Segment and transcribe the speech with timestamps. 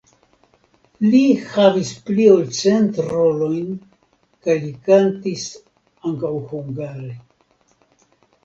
[1.01, 1.19] Li
[1.55, 3.69] havis pli ol cent rolojn
[4.47, 5.45] kaj li kantis
[6.13, 7.15] ankaŭ hungare.